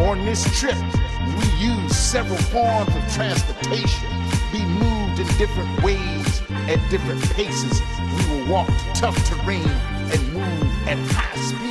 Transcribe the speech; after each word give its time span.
On 0.00 0.26
this 0.26 0.44
trip, 0.60 0.76
we 0.76 1.64
use 1.64 1.96
several 1.96 2.36
forms 2.36 2.94
of 2.94 3.12
transportation, 3.14 4.08
be 4.52 4.62
moved 4.64 5.20
in 5.20 5.26
different 5.38 5.82
ways 5.82 6.42
at 6.68 6.78
different 6.90 7.22
paces. 7.30 7.80
We 8.16 8.40
will 8.40 8.52
walk 8.52 8.68
tough 8.94 9.16
terrain 9.24 9.66
and 9.66 10.32
move 10.34 10.88
at 10.88 10.98
high 11.12 11.36
speed. 11.36 11.69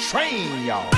Train, 0.00 0.64
y'all. 0.64 0.88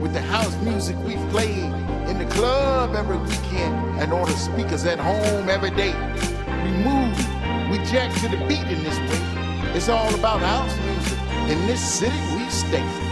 With 0.00 0.12
the 0.12 0.20
house 0.20 0.54
music 0.62 0.96
we 1.04 1.14
play, 1.30 1.64
in 2.10 2.18
the 2.18 2.26
club 2.26 2.94
every 2.94 3.16
weekend, 3.18 3.74
and 4.00 4.12
on 4.12 4.26
the 4.26 4.36
speakers 4.36 4.84
at 4.84 4.98
home 4.98 5.48
every 5.48 5.70
day. 5.70 5.94
We 6.64 6.70
move, 6.84 7.16
we 7.70 7.78
jack 7.84 8.12
to 8.20 8.28
the 8.28 8.38
beat 8.46 8.66
in 8.66 8.82
this 8.84 8.98
way. 8.98 9.74
It's 9.74 9.88
all 9.88 10.14
about 10.14 10.40
house 10.40 10.76
music. 10.84 11.18
In 11.50 11.66
this 11.66 11.80
city 11.80 12.18
we 12.36 12.48
stay. 12.50 13.05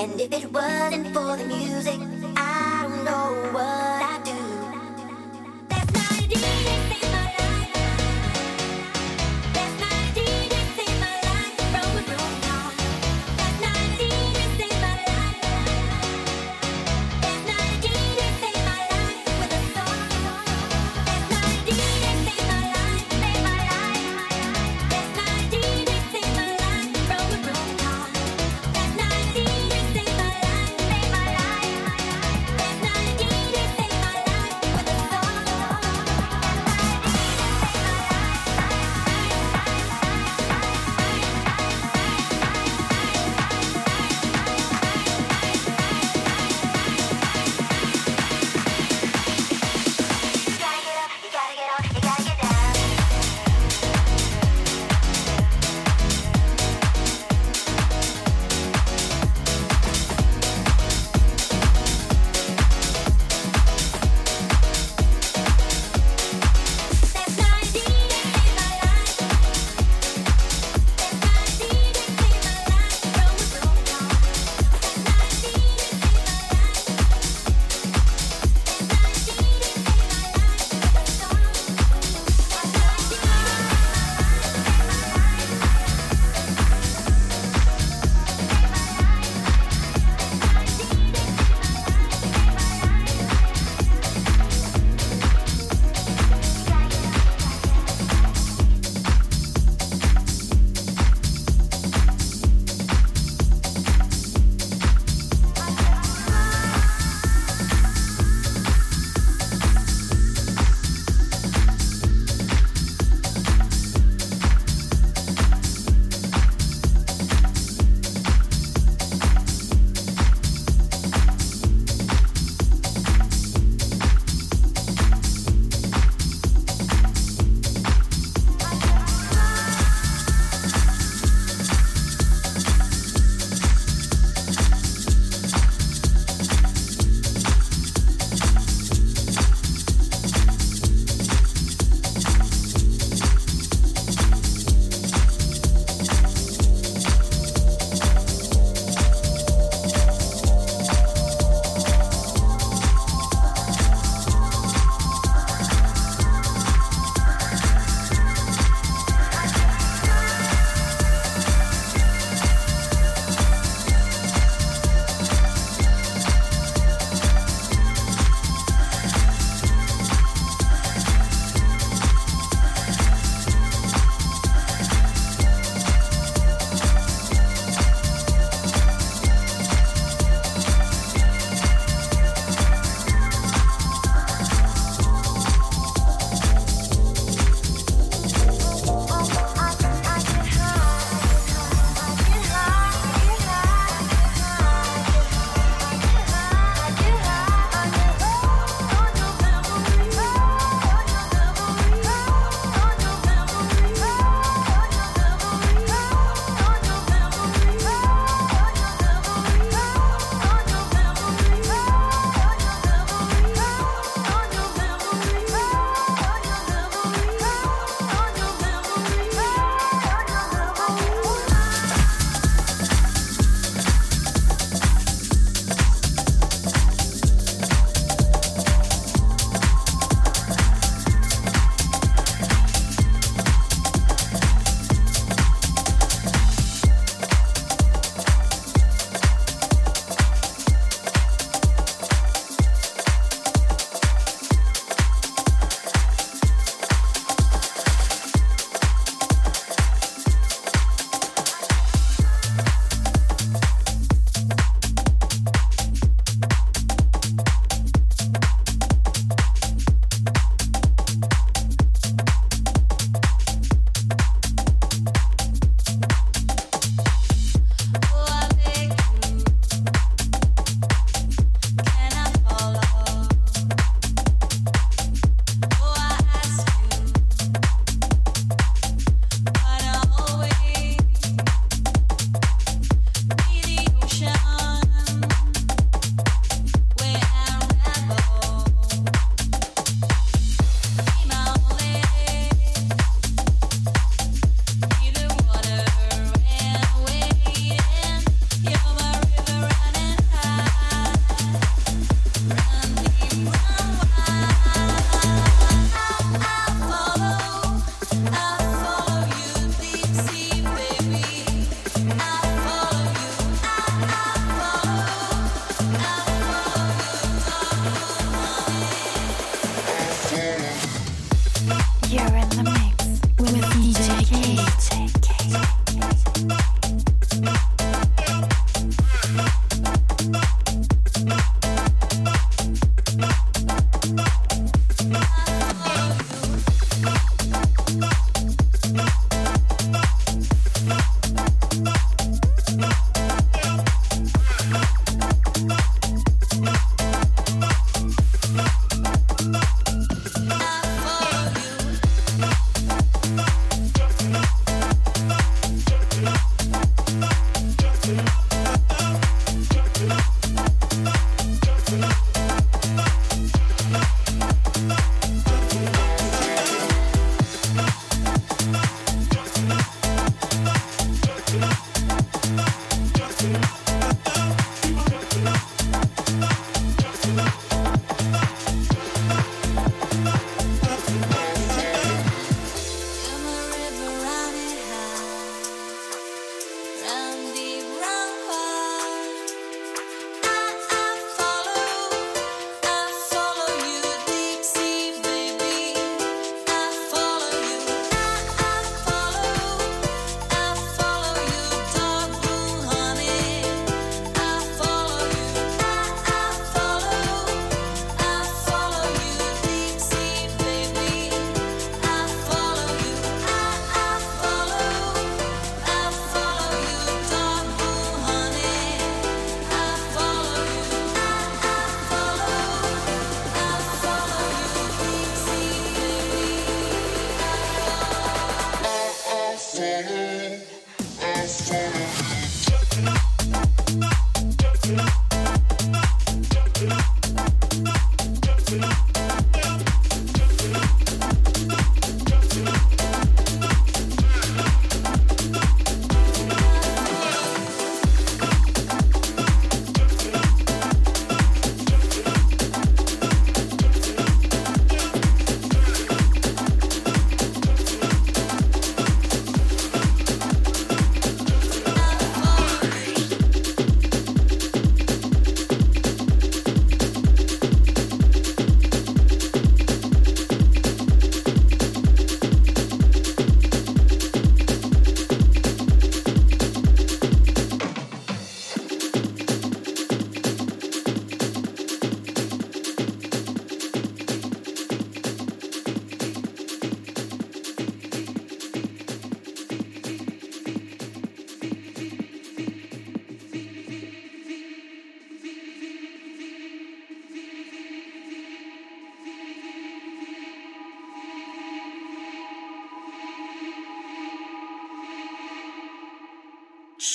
And 0.00 0.18
if 0.18 0.32
it 0.32 0.50
wasn't 0.50 1.12
for 1.12 1.36
the 1.36 1.44
music, 1.44 2.19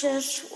Just. 0.01 0.54